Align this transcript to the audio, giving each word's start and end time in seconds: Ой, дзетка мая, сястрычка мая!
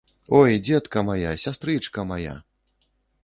Ой, 0.39 0.53
дзетка 0.67 1.03
мая, 1.09 1.33
сястрычка 1.43 2.05
мая! 2.13 2.35